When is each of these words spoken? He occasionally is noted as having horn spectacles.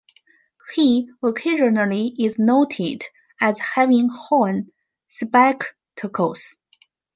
He 0.73 1.11
occasionally 1.21 2.07
is 2.17 2.39
noted 2.39 3.03
as 3.39 3.59
having 3.59 4.09
horn 4.09 4.71
spectacles. 5.05 6.57